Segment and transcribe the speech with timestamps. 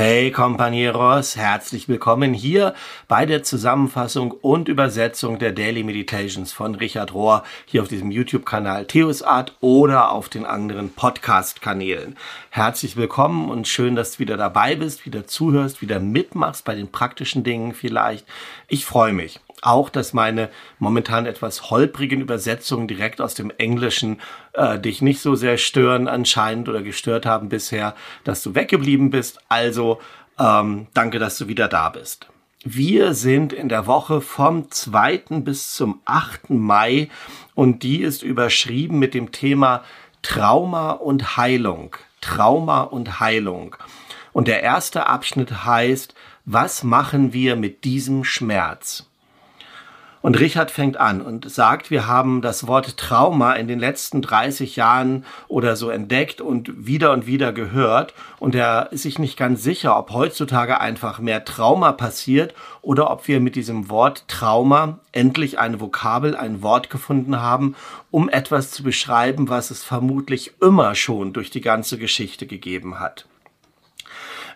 [0.00, 2.72] Hey Compañeros, herzlich willkommen hier
[3.08, 8.86] bei der Zusammenfassung und Übersetzung der Daily Meditations von Richard Rohr hier auf diesem YouTube-Kanal
[8.86, 12.16] Theosart oder auf den anderen Podcast-Kanälen.
[12.50, 16.92] Herzlich willkommen und schön, dass du wieder dabei bist, wieder zuhörst, wieder mitmachst bei den
[16.92, 18.24] praktischen Dingen vielleicht.
[18.68, 24.20] Ich freue mich auch, dass meine momentan etwas holprigen Übersetzungen direkt aus dem Englischen
[24.52, 27.94] äh, dich nicht so sehr stören anscheinend oder gestört haben bisher,
[28.24, 29.40] dass du weggeblieben bist.
[29.48, 30.00] Also
[30.38, 32.28] ähm, danke, dass du wieder da bist.
[32.64, 35.40] Wir sind in der Woche vom 2.
[35.40, 36.50] bis zum 8.
[36.50, 37.08] Mai
[37.54, 39.84] und die ist überschrieben mit dem Thema
[40.22, 41.96] Trauma und Heilung.
[42.20, 43.76] Trauma und Heilung.
[44.32, 49.07] Und der erste Abschnitt heißt, was machen wir mit diesem Schmerz?
[50.20, 54.76] Und Richard fängt an und sagt, wir haben das Wort Trauma in den letzten 30
[54.76, 58.14] Jahren oder so entdeckt und wieder und wieder gehört.
[58.38, 63.28] Und er ist sich nicht ganz sicher, ob heutzutage einfach mehr Trauma passiert oder ob
[63.28, 67.76] wir mit diesem Wort Trauma endlich eine Vokabel, ein Wort gefunden haben,
[68.10, 73.26] um etwas zu beschreiben, was es vermutlich immer schon durch die ganze Geschichte gegeben hat.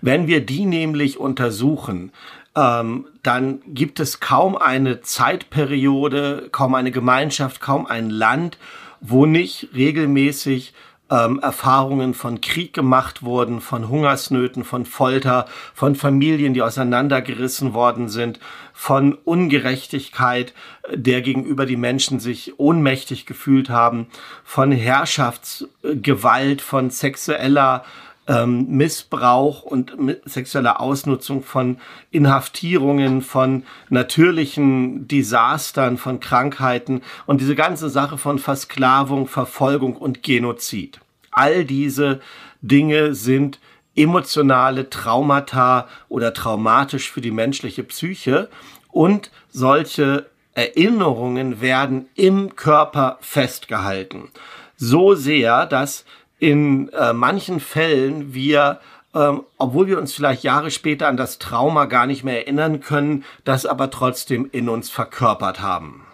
[0.05, 2.11] Wenn wir die nämlich untersuchen,
[2.55, 8.59] ähm, dann gibt es kaum eine Zeitperiode, kaum eine Gemeinschaft, kaum ein Land,
[9.01, 10.75] wo nicht regelmäßig
[11.13, 18.09] ähm, Erfahrungen von Krieg gemacht wurden, von Hungersnöten, von Folter, von Familien, die auseinandergerissen worden
[18.09, 18.41] sind,
[18.73, 20.55] von Ungerechtigkeit,
[20.91, 24.07] der gegenüber die Menschen sich ohnmächtig gefühlt haben,
[24.43, 27.85] von Herrschaftsgewalt, von sexueller
[28.29, 31.79] ähm, Missbrauch und sexueller Ausnutzung von
[32.11, 41.01] Inhaftierungen, von natürlichen Desastern, von Krankheiten und diese ganze Sache von Versklavung, Verfolgung und Genozid.
[41.31, 42.21] All diese
[42.61, 43.59] Dinge sind
[43.97, 48.49] emotionale Traumata oder traumatisch für die menschliche Psyche
[48.91, 54.31] und solche Erinnerungen werden im Körper festgehalten.
[54.77, 56.05] So sehr, dass
[56.43, 58.81] in äh, manchen Fällen wir
[59.15, 63.25] ähm, obwohl wir uns vielleicht Jahre später an das Trauma gar nicht mehr erinnern können,
[63.45, 66.07] das aber trotzdem in uns verkörpert haben.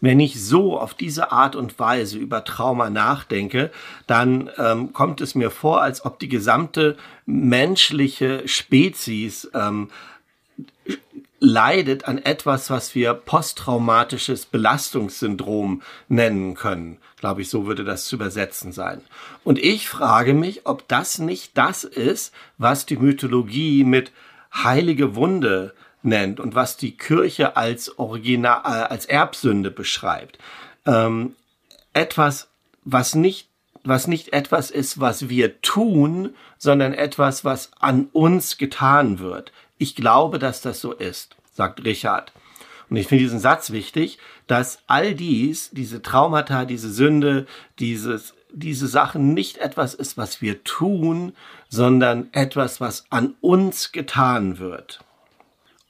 [0.00, 3.70] Wenn ich so auf diese Art und Weise über Trauma nachdenke,
[4.08, 9.88] dann ähm, kommt es mir vor, als ob die gesamte menschliche Spezies ähm,
[11.44, 16.98] leidet an etwas, was wir posttraumatisches Belastungssyndrom nennen können.
[17.20, 19.00] Glaube ich, so würde das zu übersetzen sein.
[19.44, 24.12] Und ich frage mich, ob das nicht das ist, was die Mythologie mit
[24.52, 30.38] heilige Wunde nennt und was die Kirche als Original, äh, als Erbsünde beschreibt.
[30.86, 31.34] Ähm,
[31.92, 32.48] etwas,
[32.84, 33.48] was nicht
[33.84, 39.52] was nicht etwas ist, was wir tun, sondern etwas, was an uns getan wird.
[39.78, 42.32] Ich glaube, dass das so ist, sagt Richard.
[42.90, 47.46] Und ich finde diesen Satz wichtig, dass all dies, diese Traumata, diese Sünde,
[47.78, 51.32] dieses, diese Sachen nicht etwas ist, was wir tun,
[51.68, 55.00] sondern etwas, was an uns getan wird.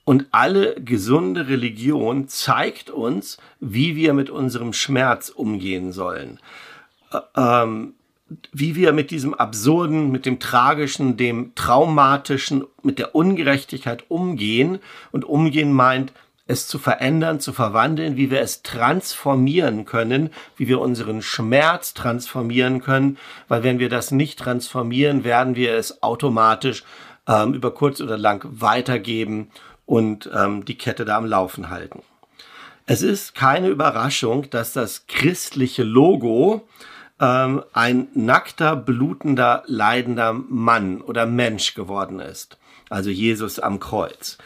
[0.03, 6.39] Und alle gesunde Religion zeigt uns, wie wir mit unserem Schmerz umgehen sollen.
[7.35, 7.95] Ähm,
[8.51, 14.79] wie wir mit diesem Absurden, mit dem Tragischen, dem Traumatischen, mit der Ungerechtigkeit umgehen.
[15.11, 16.11] Und umgehen meint,
[16.47, 22.81] es zu verändern, zu verwandeln, wie wir es transformieren können, wie wir unseren Schmerz transformieren
[22.81, 26.83] können, weil wenn wir das nicht transformieren, werden wir es automatisch
[27.27, 29.49] ähm, über kurz oder lang weitergeben
[29.87, 32.03] und ähm, die Kette da am Laufen halten.
[32.85, 36.67] Es ist keine Überraschung, dass das christliche Logo
[37.19, 42.57] ähm, ein nackter, blutender, leidender Mann oder Mensch geworden ist.
[42.89, 44.37] Also Jesus am Kreuz.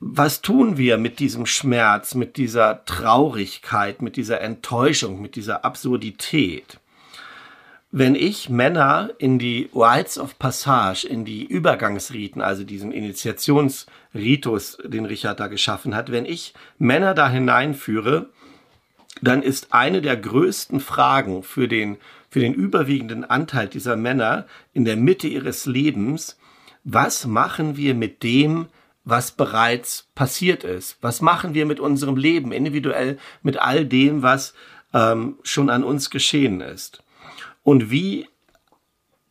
[0.00, 6.78] Was tun wir mit diesem Schmerz, mit dieser Traurigkeit, mit dieser Enttäuschung, mit dieser Absurdität?
[7.90, 15.06] Wenn ich Männer in die Rites of Passage, in die Übergangsriten, also diesen Initiationsritus, den
[15.06, 18.28] Richard da geschaffen hat, wenn ich Männer da hineinführe,
[19.22, 21.96] dann ist eine der größten Fragen für den,
[22.30, 26.38] für den überwiegenden Anteil dieser Männer in der Mitte ihres Lebens,
[26.84, 28.66] was machen wir mit dem,
[29.04, 30.98] was bereits passiert ist?
[31.00, 34.54] Was machen wir mit unserem Leben individuell, mit all dem, was
[34.92, 37.02] ähm, schon an uns geschehen ist?
[37.62, 38.28] Und wie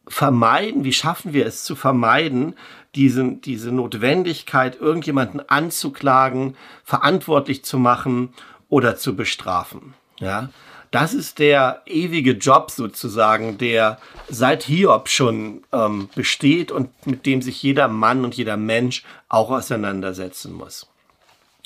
[0.07, 2.55] vermeiden, wie schaffen wir es zu vermeiden,
[2.95, 8.29] diesen, diese Notwendigkeit, irgendjemanden anzuklagen, verantwortlich zu machen
[8.69, 9.93] oder zu bestrafen.
[10.19, 10.49] Ja,
[10.91, 13.99] Das ist der ewige Job sozusagen, der
[14.29, 19.51] seit Hiob schon ähm, besteht und mit dem sich jeder Mann und jeder Mensch auch
[19.51, 20.87] auseinandersetzen muss.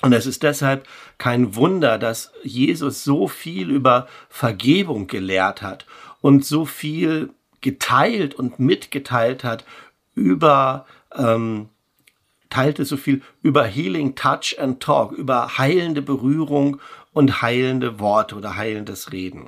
[0.02, 0.88] Und es ist deshalb
[1.18, 5.86] kein Wunder, dass Jesus so viel über Vergebung gelehrt hat
[6.22, 7.30] und so viel
[7.62, 9.64] geteilt und mitgeteilt hat
[10.16, 11.70] über ähm,
[12.52, 16.80] teilte so viel über Healing Touch and Talk, über heilende Berührung
[17.14, 19.48] und heilende Worte oder heilendes Reden.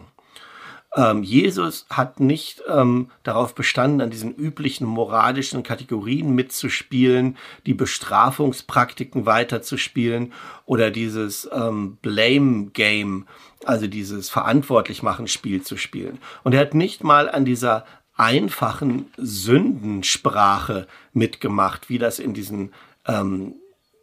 [0.96, 9.26] Ähm, Jesus hat nicht ähm, darauf bestanden, an diesen üblichen moralischen Kategorien mitzuspielen, die Bestrafungspraktiken
[9.26, 10.34] weiterzuspielen
[10.66, 13.28] oder dieses ähm, Blame Game,
[13.66, 16.20] also dieses Verantwortlichmachen-Spiel zu spielen.
[16.44, 17.86] Und er hat nicht mal an dieser
[18.16, 22.72] einfachen Sündensprache mitgemacht, wie das in diesen
[23.08, 23.56] ähm,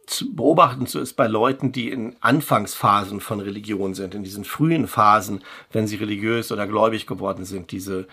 [0.07, 4.87] zu beobachten so ist bei Leuten, die in Anfangsphasen von Religion sind, in diesen frühen
[4.87, 8.07] Phasen, wenn sie religiös oder gläubig geworden sind, diese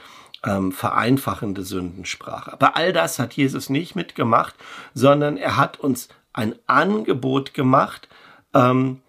[0.45, 2.53] ähm, vereinfachende Sündensprache.
[2.53, 4.55] Aber all das hat Jesus nicht mitgemacht,
[4.95, 8.09] sondern er hat uns ein Angebot gemacht.
[8.55, 9.03] Ähm,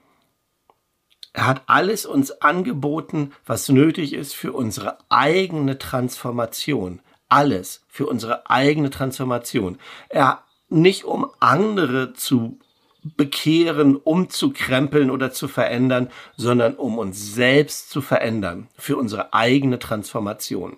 [1.33, 7.01] er hat alles uns angeboten, was nötig ist für unsere eigene Transformation.
[7.27, 9.77] Alles für unsere eigene Transformation.
[10.09, 12.60] Er nicht um andere zu
[13.04, 20.77] bekehren, umzukrempeln oder zu verändern, sondern um uns selbst zu verändern, für unsere eigene Transformation.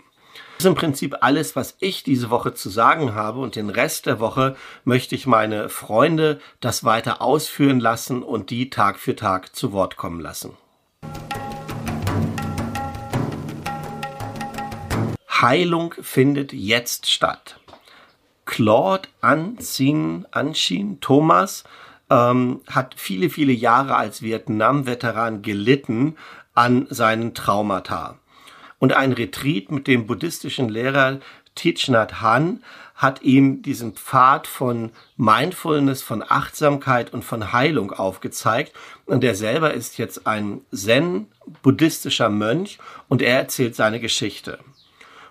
[0.58, 4.06] Das ist im Prinzip alles, was ich diese Woche zu sagen habe und den Rest
[4.06, 9.56] der Woche möchte ich meine Freunde das weiter ausführen lassen und die Tag für Tag
[9.56, 10.56] zu Wort kommen lassen.
[15.42, 17.61] Heilung findet jetzt statt.
[18.46, 21.64] Claude Anzin, Anschin, Thomas
[22.10, 26.16] ähm, hat viele, viele Jahre als Vietnam-Veteran gelitten
[26.54, 28.18] an seinen Traumata.
[28.80, 31.20] Und ein Retreat mit dem buddhistischen Lehrer
[31.56, 32.62] Thich Nhat Hanh
[32.96, 38.74] hat ihm diesen Pfad von Mindfulness, von Achtsamkeit und von Heilung aufgezeigt.
[39.06, 42.78] Und er selber ist jetzt ein Zen-buddhistischer Mönch
[43.10, 44.60] und er erzählt seine Geschichte.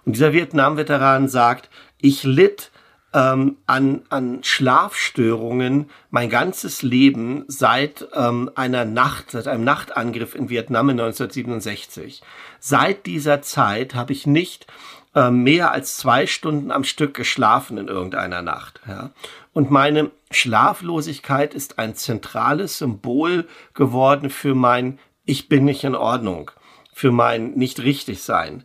[0.04, 1.70] Und dieser Vietnam-Veteran sagt,
[2.00, 2.69] ich litt
[3.12, 10.48] ähm, an, an Schlafstörungen mein ganzes Leben seit ähm, einer Nacht, seit einem Nachtangriff in
[10.48, 12.22] Vietnam in 1967.
[12.60, 14.66] Seit dieser Zeit habe ich nicht
[15.14, 18.80] äh, mehr als zwei Stunden am Stück geschlafen in irgendeiner Nacht.
[18.86, 19.10] Ja.
[19.52, 26.52] Und meine Schlaflosigkeit ist ein zentrales Symbol geworden für mein Ich bin nicht in Ordnung,
[26.92, 28.62] für mein Nicht richtig sein,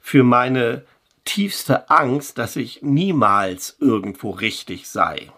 [0.00, 0.84] für meine
[1.28, 5.30] tiefste Angst, dass ich niemals irgendwo richtig sei.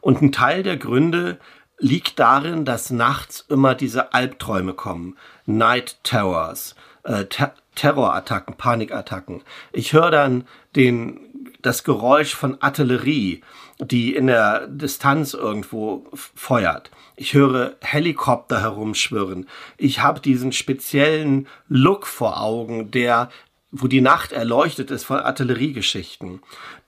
[0.00, 1.38] Und ein Teil der Gründe
[1.78, 5.16] liegt darin, dass nachts immer diese Albträume kommen.
[5.46, 6.74] Night Terrors,
[7.04, 9.44] äh, Ter Terrorattacken, Panikattacken.
[9.72, 13.42] Ich höre dann den, das Geräusch von Artillerie,
[13.78, 16.90] die in der Distanz irgendwo feuert.
[17.14, 19.48] Ich höre Helikopter herumschwirren.
[19.76, 23.28] Ich habe diesen speziellen Look vor Augen, der
[23.70, 26.40] wo die Nacht erleuchtet ist von Artilleriegeschichten,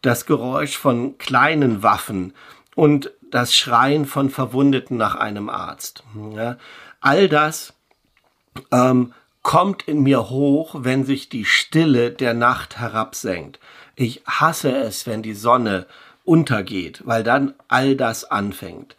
[0.03, 2.33] das Geräusch von kleinen Waffen
[2.75, 6.03] und das Schreien von Verwundeten nach einem Arzt.
[6.35, 6.57] Ja,
[7.01, 7.75] all das
[8.73, 9.13] ähm,
[9.43, 13.59] kommt in mir hoch, wenn sich die Stille der Nacht herabsenkt.
[13.97, 15.87] Ich hasse es, wenn die Sonne
[16.25, 18.97] untergeht, weil dann all das anfängt.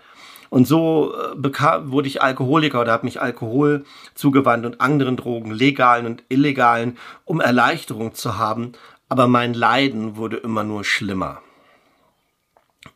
[0.52, 5.50] Und so äh, bekam, wurde ich Alkoholiker oder habe mich Alkohol zugewandt und anderen Drogen,
[5.50, 8.74] legalen und illegalen, um Erleichterung zu haben.
[9.08, 11.42] Aber mein Leiden wurde immer nur schlimmer.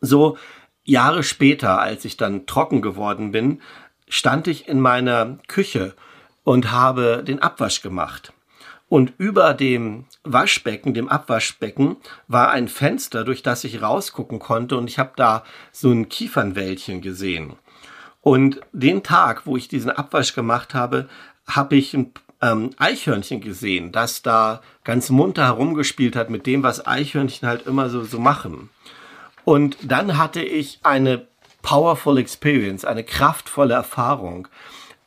[0.02, 0.38] So
[0.84, 3.62] Jahre später, als ich dann trocken geworden bin,
[4.10, 5.96] stand ich in meiner Küche
[6.44, 8.34] und habe den Abwasch gemacht.
[8.88, 14.90] Und über dem Waschbecken, dem Abwaschbecken, war ein Fenster, durch das ich rausgucken konnte und
[14.90, 17.54] ich habe da so ein Kiefernwäldchen gesehen.
[18.22, 21.08] Und den Tag, wo ich diesen Abwasch gemacht habe,
[21.48, 22.12] habe ich ein
[22.42, 27.90] ähm, Eichhörnchen gesehen, das da ganz munter herumgespielt hat mit dem, was Eichhörnchen halt immer
[27.90, 28.70] so, so machen.
[29.44, 31.28] Und dann hatte ich eine
[31.62, 34.48] powerful experience, eine kraftvolle Erfahrung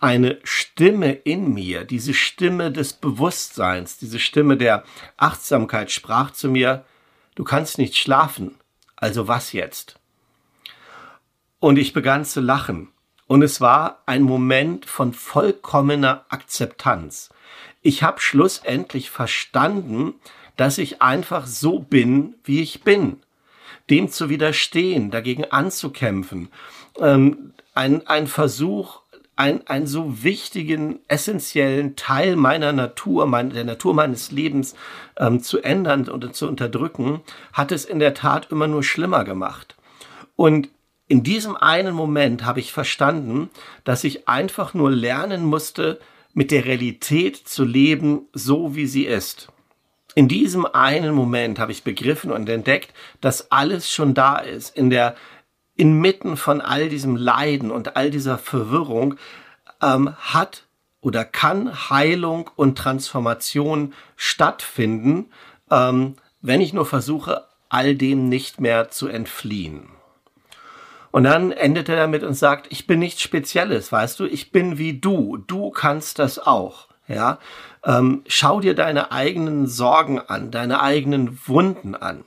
[0.00, 4.85] eine Stimme in mir, diese Stimme des Bewusstseins, diese Stimme der
[5.17, 6.85] Achtsamkeit sprach zu mir,
[7.35, 8.55] du kannst nicht schlafen,
[8.97, 9.99] also was jetzt?
[11.61, 12.88] Und ich begann zu lachen.
[13.26, 17.31] Und es war ein Moment von vollkommener Akzeptanz.
[17.83, 20.14] Ich habe schlussendlich verstanden,
[20.57, 23.21] dass ich einfach so bin, wie ich bin.
[23.90, 26.49] Dem zu widerstehen, dagegen anzukämpfen.
[26.99, 29.02] Ähm, ein, ein Versuch,
[29.38, 34.75] ein, einen so wichtigen, essentiellen Teil meiner Natur, mein, der Natur meines Lebens
[35.16, 37.21] ähm, zu ändern oder zu unterdrücken,
[37.52, 39.76] hat es in der Tat immer nur schlimmer gemacht.
[40.35, 40.71] Und
[41.07, 43.49] in diesem einen Moment habe ich verstanden,
[43.85, 46.00] dass ich einfach nur lernen musste,
[46.35, 49.49] mit der Realität zu leben, so wie sie ist.
[50.16, 54.90] In diesem einen Moment habe ich begriffen und entdeckt, dass alles schon da ist, in
[54.90, 55.14] der
[55.79, 59.15] inmitten von all diesem Leiden und all dieser Verwirrung
[59.81, 60.65] ähm, hat
[61.01, 65.31] oder kann Heilung und Transformation stattfinden,
[65.71, 69.89] ähm, wenn ich nur versuche, all dem nicht mehr zu entfliehen.
[71.11, 74.79] Und dann endet er damit und sagt, ich bin nichts Spezielles, weißt du, ich bin
[74.79, 76.89] wie du, du kannst das auch.
[77.07, 77.39] Ja,
[77.85, 82.25] ähm, schau dir deine eigenen Sorgen an, deine eigenen Wunden an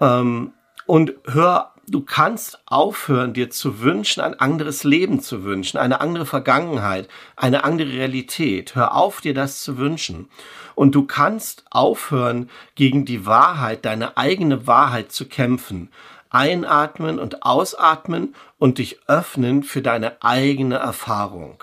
[0.00, 0.52] ähm,
[0.86, 6.26] und hör du kannst aufhören, dir zu wünschen, ein anderes Leben zu wünschen, eine andere
[6.26, 8.74] Vergangenheit, eine andere Realität.
[8.74, 10.28] Hör auf, dir das zu wünschen.
[10.74, 15.90] Und du kannst aufhören, gegen die Wahrheit, deine eigene Wahrheit zu kämpfen.
[16.30, 21.62] Einatmen und ausatmen und dich öffnen für deine eigene Erfahrung.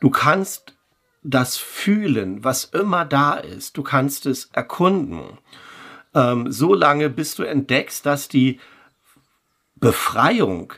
[0.00, 0.72] Du kannst
[1.22, 3.76] das fühlen, was immer da ist.
[3.76, 5.38] Du kannst es erkunden.
[6.14, 8.60] Ähm, so lange, bis du entdeckst, dass die
[9.76, 10.72] Befreiung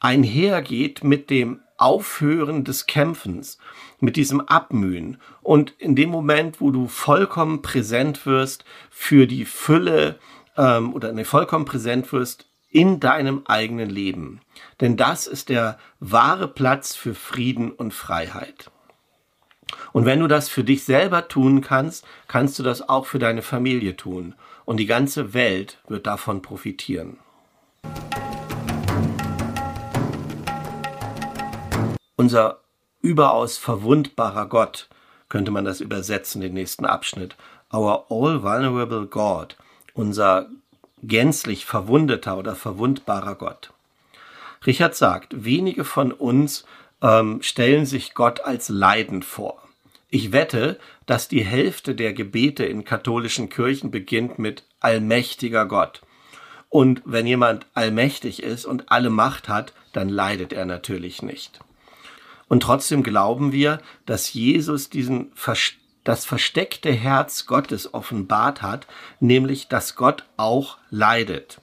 [0.00, 3.58] einhergeht mit dem Aufhören des Kämpfens,
[4.00, 5.20] mit diesem Abmühen.
[5.42, 10.18] Und in dem Moment, wo du vollkommen präsent wirst für die Fülle
[10.56, 14.40] ähm, oder ne, vollkommen präsent wirst in deinem eigenen Leben.
[14.80, 18.70] Denn das ist der wahre Platz für Frieden und Freiheit.
[19.92, 23.42] Und wenn du das für dich selber tun kannst, kannst du das auch für deine
[23.42, 24.34] Familie tun.
[24.64, 27.18] Und die ganze Welt wird davon profitieren.
[32.18, 32.58] Unser
[33.00, 34.88] überaus verwundbarer Gott,
[35.28, 37.36] könnte man das übersetzen, den nächsten Abschnitt.
[37.72, 39.56] Our all vulnerable God,
[39.94, 40.48] unser
[41.00, 43.72] gänzlich verwundeter oder verwundbarer Gott.
[44.66, 46.64] Richard sagt, wenige von uns
[47.02, 49.62] ähm, stellen sich Gott als leidend vor.
[50.10, 56.02] Ich wette, dass die Hälfte der Gebete in katholischen Kirchen beginnt mit allmächtiger Gott.
[56.68, 61.60] Und wenn jemand allmächtig ist und alle Macht hat, dann leidet er natürlich nicht.
[62.48, 65.32] Und trotzdem glauben wir, dass Jesus diesen
[66.04, 68.86] das versteckte Herz Gottes offenbart hat,
[69.20, 71.60] nämlich dass Gott auch leidet.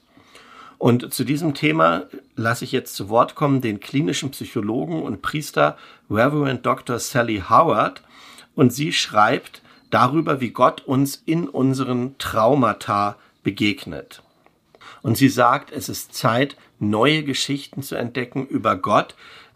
[0.77, 2.03] Und zu diesem Thema
[2.35, 5.77] lasse ich jetzt zu Wort kommen den klinischen Psychologen und Priester
[6.11, 6.99] Reverend Dr.
[6.99, 8.03] Sally Howard.
[8.55, 14.21] Und sie schreibt darüber, wie Gott uns in unseren Traumata begegnet.
[15.01, 19.15] Und sie sagt, es ist Zeit, neue Geschichten zu entdecken über Gott,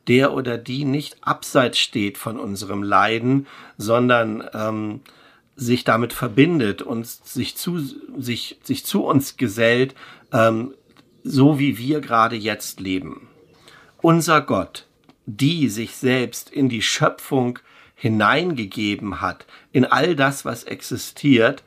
[0.09, 3.47] der oder die nicht abseits steht von unserem Leiden,
[3.77, 5.01] sondern ähm,
[5.55, 9.93] sich damit verbindet und sich zu, sich, sich zu uns gesellt,
[10.33, 10.73] ähm,
[11.23, 13.27] so wie wir gerade jetzt leben.
[14.01, 14.87] Unser Gott,
[15.25, 17.59] die sich selbst in die Schöpfung
[17.93, 21.63] hineingegeben hat, in all das, was existiert,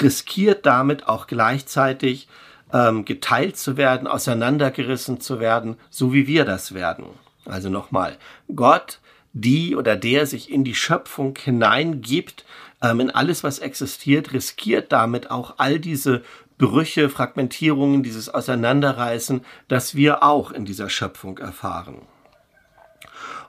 [0.00, 2.28] riskiert damit auch gleichzeitig
[2.72, 7.06] ähm, geteilt zu werden, auseinandergerissen zu werden, so wie wir das werden.
[7.44, 8.16] Also nochmal,
[8.54, 9.00] Gott,
[9.32, 12.44] die oder der sich in die Schöpfung hineingibt,
[12.82, 16.22] ähm, in alles, was existiert, riskiert damit auch all diese
[16.58, 22.02] Brüche, Fragmentierungen, dieses Auseinanderreißen, das wir auch in dieser Schöpfung erfahren.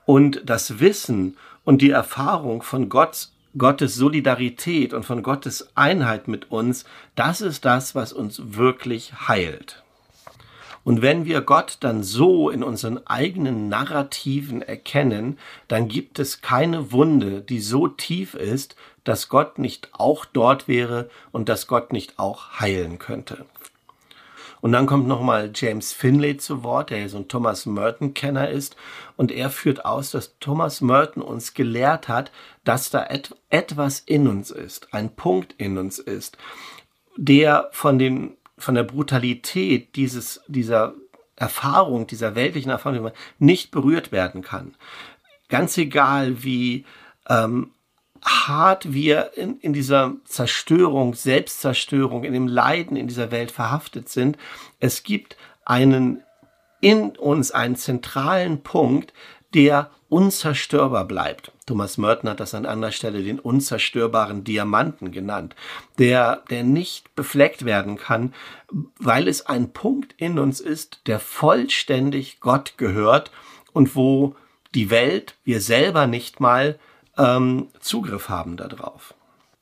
[0.06, 6.52] Und das Wissen und die Erfahrung von Gott Gottes Solidarität und von Gottes Einheit mit
[6.52, 9.84] uns, das ist das, was uns wirklich heilt.
[10.84, 16.92] Und wenn wir Gott dann so in unseren eigenen Narrativen erkennen, dann gibt es keine
[16.92, 22.18] Wunde, die so tief ist, dass Gott nicht auch dort wäre und dass Gott nicht
[22.18, 23.46] auch heilen könnte.
[24.62, 28.76] Und dann kommt nochmal James Finlay zu Wort, der ja so ein Thomas Merton-Kenner ist.
[29.18, 32.32] Und er führt aus, dass Thomas Merton uns gelehrt hat,
[32.64, 36.38] dass da et etwas in uns ist, ein Punkt in uns ist,
[37.18, 40.94] der von den, von der Brutalität dieses, dieser
[41.36, 44.76] Erfahrung, dieser weltlichen Erfahrung nicht berührt werden kann.
[45.50, 46.86] Ganz egal, wie
[47.28, 47.72] ähm,
[48.24, 54.38] hart wir in, in dieser Zerstörung, Selbstzerstörung, in dem Leiden in dieser Welt verhaftet sind.
[54.80, 56.24] Es gibt einen
[56.82, 59.14] in uns einen zentralen Punkt,
[59.54, 61.52] der unzerstörbar bleibt.
[61.66, 65.56] Thomas Merton hat das an anderer Stelle den unzerstörbaren Diamanten genannt,
[66.00, 68.34] der, der nicht befleckt werden kann,
[69.00, 73.32] weil es ein Punkt in uns ist, der vollständig Gott gehört
[73.72, 74.36] und wo
[74.76, 76.78] die Welt, wir selber nicht mal
[77.18, 79.14] ähm, Zugriff haben darauf.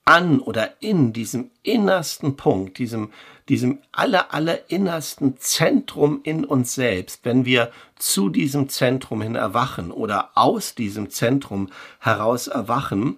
[0.06, 3.12] An oder in diesem innersten Punkt, diesem,
[3.48, 9.91] diesem aller, aller innersten Zentrum in uns selbst, wenn wir zu diesem Zentrum hin erwachen
[9.91, 13.18] oder aus diesem Zentrum heraus erwachen,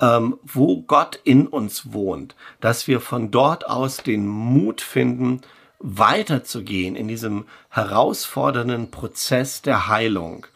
[0.00, 5.40] ähm, wo Gott in uns wohnt, dass wir von dort aus den Mut finden,
[5.78, 10.46] weiterzugehen in diesem herausfordernden Prozess der Heilung,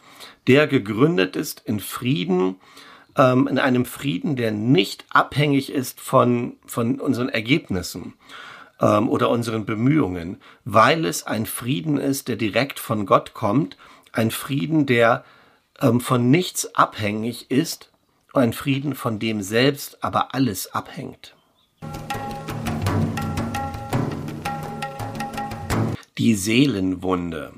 [0.47, 2.57] der gegründet ist in Frieden,
[3.17, 8.13] ähm, in einem Frieden, der nicht abhängig ist von, von unseren Ergebnissen
[8.79, 13.77] ähm, oder unseren Bemühungen, weil es ein Frieden ist, der direkt von Gott kommt,
[14.11, 15.23] ein Frieden, der
[15.79, 17.91] ähm, von nichts abhängig ist,
[18.33, 21.35] ein Frieden, von dem selbst aber alles abhängt.
[26.17, 27.53] Die Seelenwunde.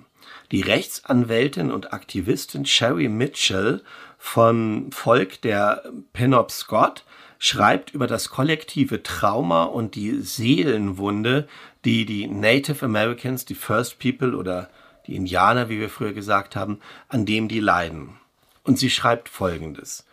[0.52, 3.82] Die Rechtsanwältin und Aktivistin Sherry Mitchell
[4.26, 7.04] vom Volk der Penobscot
[7.40, 11.46] schreibt über das kollektive Trauma und die Seelenwunde,
[11.84, 14.70] die die Native Americans, die First People oder
[15.08, 18.18] die Indianer, wie wir früher gesagt haben, an dem die leiden.
[18.64, 20.06] Und sie schreibt Folgendes.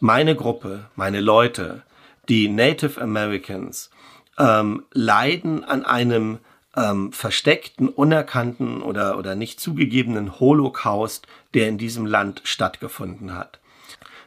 [0.00, 1.82] Meine Gruppe, meine Leute,
[2.28, 3.90] die Native Americans,
[4.38, 6.40] ähm, leiden an einem
[6.76, 13.58] ähm, versteckten, unerkannten oder, oder nicht zugegebenen Holocaust, der in diesem Land stattgefunden hat.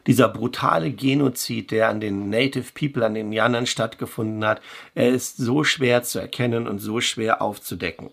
[0.06, 4.62] Dieser brutale Genozid, der an den Native People, an den Indianern stattgefunden hat,
[4.96, 8.10] er ist so schwer zu erkennen und so schwer aufzudecken.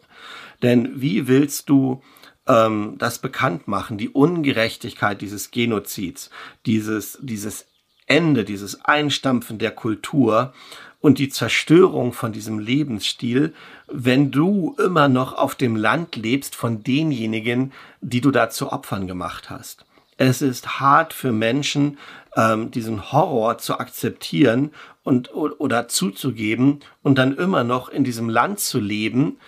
[0.62, 2.02] Denn wie willst du
[2.46, 6.30] ähm, das bekannt machen, die Ungerechtigkeit dieses Genozids,
[6.64, 7.66] dieses, dieses
[8.06, 10.52] Ende, dieses Einstampfen der Kultur
[11.00, 13.54] und die Zerstörung von diesem Lebensstil,
[13.86, 19.06] wenn du immer noch auf dem Land lebst von denjenigen, die du da zu Opfern
[19.06, 19.84] gemacht hast.
[20.18, 21.96] Es ist hart für Menschen,
[22.36, 24.70] ähm, diesen Horror zu akzeptieren
[25.02, 29.38] und oder zuzugeben und dann immer noch in diesem Land zu leben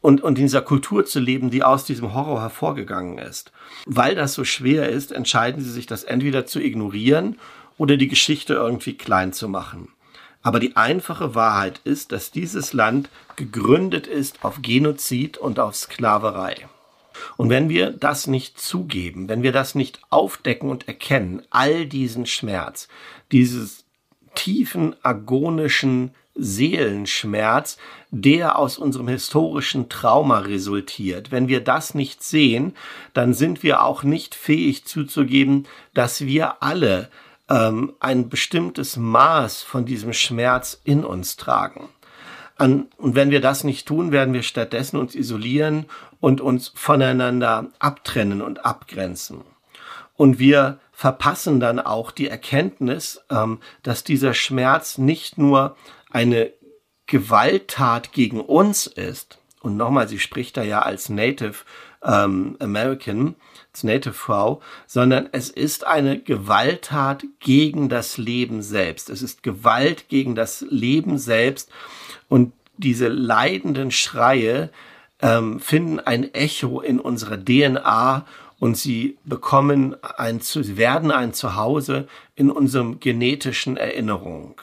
[0.00, 3.50] und, und in dieser Kultur zu leben, die aus diesem Horror hervorgegangen ist.
[3.86, 7.38] Weil das so schwer ist, entscheiden sie sich, das entweder zu ignorieren
[7.76, 9.88] oder die Geschichte irgendwie klein zu machen.
[10.42, 16.68] Aber die einfache Wahrheit ist, dass dieses Land gegründet ist auf Genozid und auf Sklaverei.
[17.36, 22.26] Und wenn wir das nicht zugeben, wenn wir das nicht aufdecken und erkennen, all diesen
[22.26, 22.88] Schmerz,
[23.30, 23.84] dieses
[24.34, 27.76] tiefen agonischen Seelenschmerz,
[28.10, 31.30] der aus unserem historischen Trauma resultiert.
[31.30, 32.74] Wenn wir das nicht sehen,
[33.12, 37.10] dann sind wir auch nicht fähig zuzugeben, dass wir alle
[37.52, 41.90] ähm, ein bestimmtes Maß von diesem Schmerz in uns tragen.
[42.56, 45.86] An, und wenn wir das nicht tun, werden wir stattdessen uns isolieren
[46.18, 49.42] und uns voneinander abtrennen und abgrenzen.
[50.16, 55.76] Und wir verpassen dann auch die Erkenntnis, ähm, dass dieser Schmerz nicht nur
[56.10, 56.52] eine
[57.06, 59.38] Gewalttat gegen uns ist.
[59.60, 61.64] Und nochmal, sie spricht da ja als Native
[62.04, 63.34] ähm, American,
[63.72, 69.10] als Native Frau, sondern es ist eine Gewalttat gegen das Leben selbst.
[69.10, 71.70] Es ist Gewalt gegen das Leben selbst
[72.28, 74.70] und diese leidenden Schreie
[75.20, 78.26] ähm, finden ein Echo in unserer DNA
[78.58, 84.60] und sie bekommen ein, sie werden ein Zuhause in unserem genetischen Erinnerung.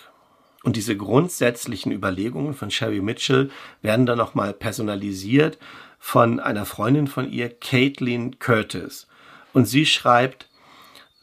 [0.64, 3.50] Und diese grundsätzlichen Überlegungen von Sherry Mitchell
[3.82, 5.58] werden dann nochmal personalisiert
[6.00, 9.08] von einer Freundin von ihr, Caitlin Curtis.
[9.54, 10.48] Und sie schreibt,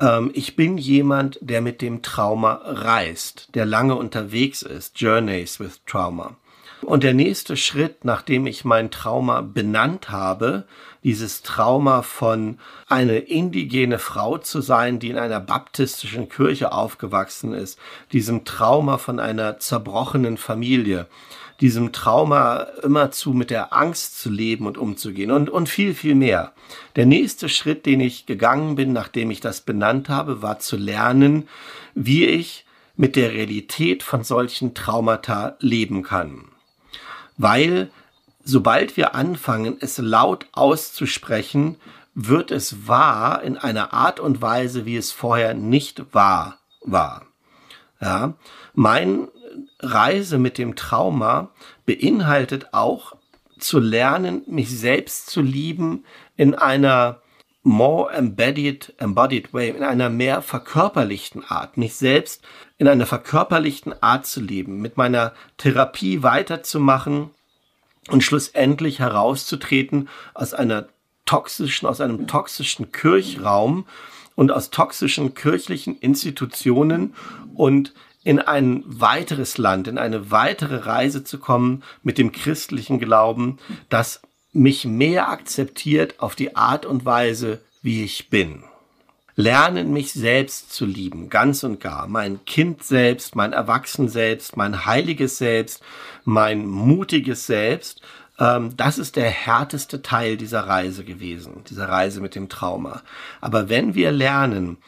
[0.00, 5.80] ähm, ich bin jemand, der mit dem Trauma reist, der lange unterwegs ist, Journeys with
[5.86, 6.36] Trauma.
[6.82, 10.66] Und der nächste Schritt, nachdem ich mein Trauma benannt habe,
[11.02, 17.78] dieses Trauma von eine indigene Frau zu sein, die in einer baptistischen Kirche aufgewachsen ist,
[18.12, 21.06] diesem Trauma von einer zerbrochenen Familie,
[21.60, 26.52] diesem Trauma immerzu mit der Angst zu leben und umzugehen und, und viel, viel mehr.
[26.96, 31.48] Der nächste Schritt, den ich gegangen bin, nachdem ich das benannt habe, war zu lernen,
[31.94, 32.64] wie ich
[32.96, 36.46] mit der Realität von solchen Traumata leben kann.
[37.36, 37.90] Weil
[38.44, 41.76] sobald wir anfangen, es laut auszusprechen,
[42.14, 47.26] wird es wahr in einer Art und Weise, wie es vorher nicht wahr war.
[48.00, 48.34] Ja,
[48.74, 49.28] mein
[49.80, 51.50] Reise mit dem Trauma
[51.84, 53.16] beinhaltet auch
[53.58, 56.04] zu lernen, mich selbst zu lieben
[56.36, 57.20] in einer
[57.62, 62.42] more embodied, embodied way, in einer mehr verkörperlichten Art, mich selbst
[62.78, 67.30] in einer verkörperlichten Art zu leben, mit meiner Therapie weiterzumachen
[68.08, 70.86] und schlussendlich herauszutreten aus einer
[71.24, 73.86] toxischen, aus einem toxischen Kirchraum
[74.36, 77.14] und aus toxischen kirchlichen Institutionen
[77.54, 77.94] und
[78.26, 83.58] in ein weiteres Land, in eine weitere Reise zu kommen mit dem christlichen Glauben,
[83.88, 84.20] das
[84.52, 88.64] mich mehr akzeptiert auf die Art und Weise, wie ich bin.
[89.36, 92.08] Lernen, mich selbst zu lieben, ganz und gar.
[92.08, 95.84] Mein Kind selbst, mein Erwachsen selbst, mein heiliges Selbst,
[96.24, 98.00] mein mutiges Selbst.
[98.40, 103.02] Ähm, das ist der härteste Teil dieser Reise gewesen, dieser Reise mit dem Trauma.
[103.40, 104.78] Aber wenn wir lernen,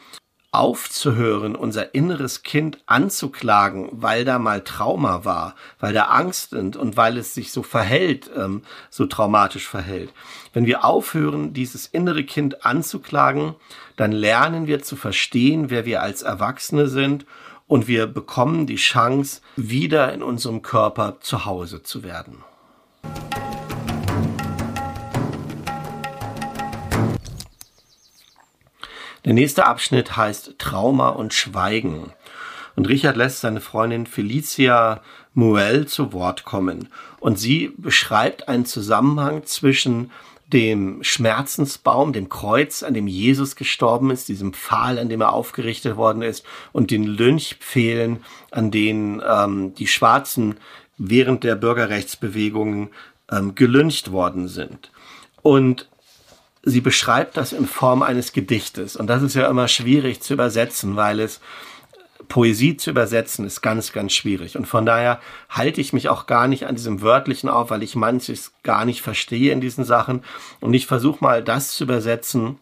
[0.51, 6.97] aufzuhören, unser inneres Kind anzuklagen, weil da mal Trauma war, weil da Angst sind und
[6.97, 10.11] weil es sich so verhält, ähm, so traumatisch verhält.
[10.53, 13.55] Wenn wir aufhören, dieses innere Kind anzuklagen,
[13.95, 17.25] dann lernen wir zu verstehen, wer wir als Erwachsene sind
[17.67, 22.43] und wir bekommen die Chance, wieder in unserem Körper zu Hause zu werden.
[29.25, 32.13] Der nächste Abschnitt heißt Trauma und Schweigen.
[32.75, 35.01] Und Richard lässt seine Freundin Felicia
[35.33, 36.87] Muel zu Wort kommen.
[37.19, 40.11] Und sie beschreibt einen Zusammenhang zwischen
[40.47, 45.95] dem Schmerzensbaum, dem Kreuz, an dem Jesus gestorben ist, diesem Pfahl, an dem er aufgerichtet
[45.95, 50.55] worden ist, und den Lynchpfählen, an denen ähm, die Schwarzen
[50.97, 52.89] während der Bürgerrechtsbewegungen
[53.31, 54.91] ähm, gelyncht worden sind.
[55.41, 55.87] Und
[56.63, 58.95] sie beschreibt das in Form eines Gedichtes.
[58.95, 61.39] Und das ist ja immer schwierig zu übersetzen, weil es
[62.27, 64.55] Poesie zu übersetzen ist ganz, ganz schwierig.
[64.55, 65.19] Und von daher
[65.49, 69.01] halte ich mich auch gar nicht an diesem Wörtlichen auf, weil ich manches gar nicht
[69.01, 70.23] verstehe in diesen Sachen.
[70.59, 72.59] Und ich versuche mal das zu übersetzen,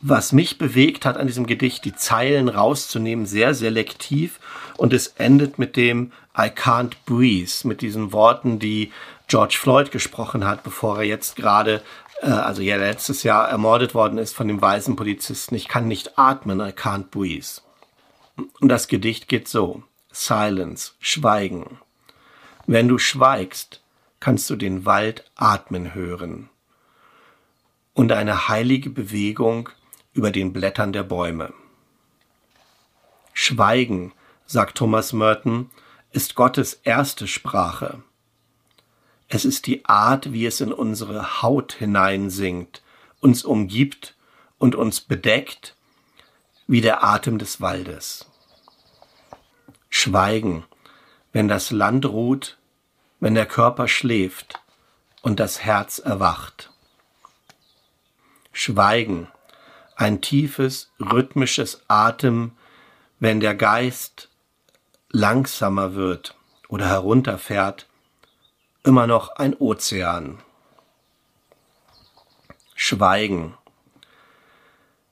[0.00, 4.40] was mich bewegt hat an diesem Gedicht, die Zeilen rauszunehmen, sehr selektiv.
[4.76, 8.90] Und es endet mit dem I can't breathe, mit diesen Worten, die
[9.26, 11.82] George Floyd gesprochen hat, bevor er jetzt gerade
[12.20, 15.54] äh, also ja letztes Jahr ermordet worden ist von dem weißen Polizisten.
[15.54, 17.60] Ich kann nicht atmen, I can't breathe.
[18.60, 19.82] Und das Gedicht geht so.
[20.10, 21.78] Silence, Schweigen.
[22.66, 23.82] Wenn du schweigst,
[24.20, 26.48] kannst du den Wald atmen hören
[27.94, 29.68] und eine heilige Bewegung
[30.12, 31.52] über den Blättern der Bäume.
[33.32, 34.12] Schweigen,
[34.46, 35.70] sagt Thomas Merton,
[36.12, 38.02] ist Gottes erste Sprache.
[39.34, 42.82] Es ist die Art, wie es in unsere Haut hineinsingt,
[43.18, 44.14] uns umgibt
[44.58, 45.74] und uns bedeckt,
[46.68, 48.30] wie der Atem des Waldes.
[49.90, 50.62] Schweigen,
[51.32, 52.58] wenn das Land ruht,
[53.18, 54.60] wenn der Körper schläft
[55.20, 56.70] und das Herz erwacht.
[58.52, 59.26] Schweigen,
[59.96, 62.52] ein tiefes, rhythmisches Atem,
[63.18, 64.28] wenn der Geist
[65.10, 66.36] langsamer wird
[66.68, 67.88] oder herunterfährt
[68.84, 70.40] immer noch ein Ozean.
[72.74, 73.54] Schweigen.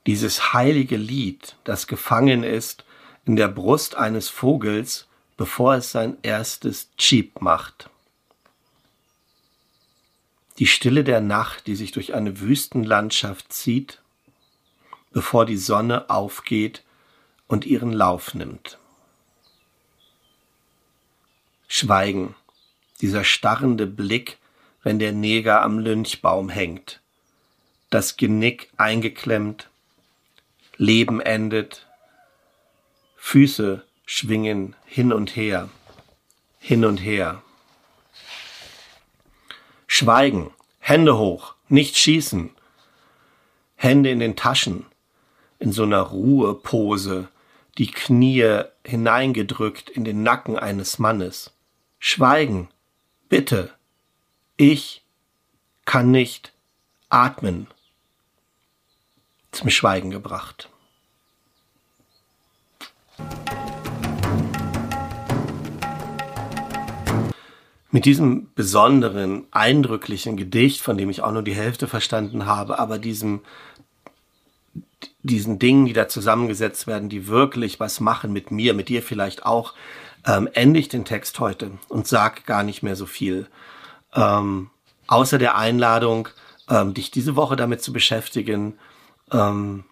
[0.06, 2.84] Dieses heilige Lied, das gefangen ist
[3.24, 7.88] in der Brust eines Vogels, bevor es sein erstes Cheep macht.
[10.58, 14.02] Die Stille der Nacht, die sich durch eine Wüstenlandschaft zieht,
[15.12, 16.84] bevor die Sonne aufgeht
[17.46, 18.78] und ihren Lauf nimmt.
[21.68, 22.34] Schweigen
[23.02, 24.38] dieser starrende Blick,
[24.82, 27.00] wenn der Neger am Lynchbaum hängt,
[27.90, 29.68] das Genick eingeklemmt,
[30.76, 31.86] Leben endet,
[33.16, 35.68] Füße schwingen hin und her,
[36.58, 37.42] hin und her.
[39.86, 42.50] Schweigen, Hände hoch, nicht schießen,
[43.76, 44.86] Hände in den Taschen,
[45.58, 47.28] in so einer Ruhepose,
[47.78, 51.52] die Knie hineingedrückt in den Nacken eines Mannes.
[51.98, 52.68] Schweigen,
[53.32, 53.70] Bitte,
[54.58, 55.02] ich
[55.86, 56.52] kann nicht
[57.08, 57.66] atmen.
[59.52, 60.68] Zum Schweigen gebracht.
[67.90, 72.98] Mit diesem besonderen, eindrücklichen Gedicht, von dem ich auch nur die Hälfte verstanden habe, aber
[72.98, 73.40] diesem,
[75.22, 79.46] diesen Dingen, die da zusammengesetzt werden, die wirklich was machen mit mir, mit dir vielleicht
[79.46, 79.72] auch,
[80.26, 83.46] ähm, ende ich den Text heute und sag gar nicht mehr so viel.
[84.14, 84.70] Ähm,
[85.06, 86.28] außer der Einladung,
[86.68, 88.78] ähm, dich diese Woche damit zu beschäftigen,
[89.32, 89.84] ähm,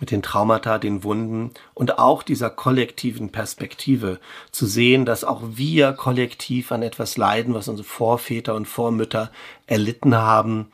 [0.00, 4.18] mit den Traumata, den Wunden und auch dieser kollektiven Perspektive
[4.50, 9.30] zu sehen, dass auch wir kollektiv an etwas leiden, was unsere Vorväter und Vormütter
[9.66, 10.72] erlitten haben,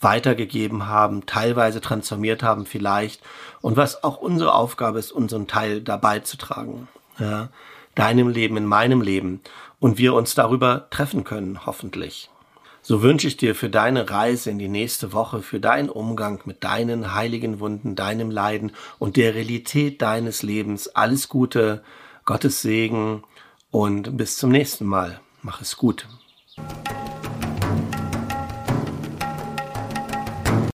[0.00, 3.20] weitergegeben haben, teilweise transformiert haben vielleicht
[3.60, 6.88] und was auch unsere Aufgabe ist, unseren Teil dabei zu tragen.
[7.18, 7.50] Ja
[7.94, 9.40] deinem Leben, in meinem Leben
[9.78, 12.30] und wir uns darüber treffen können, hoffentlich.
[12.82, 16.64] So wünsche ich dir für deine Reise in die nächste Woche, für deinen Umgang mit
[16.64, 21.82] deinen heiligen Wunden, deinem Leiden und der Realität deines Lebens alles Gute,
[22.24, 23.22] Gottes Segen
[23.70, 25.20] und bis zum nächsten Mal.
[25.42, 26.06] Mach es gut.